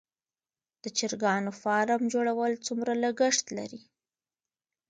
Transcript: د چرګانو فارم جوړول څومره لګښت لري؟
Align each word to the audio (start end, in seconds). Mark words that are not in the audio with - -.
د 0.83 0.85
چرګانو 0.97 1.51
فارم 1.61 2.01
جوړول 2.13 2.51
څومره 2.65 2.91
لګښت 3.03 3.45
لري؟ 3.57 3.81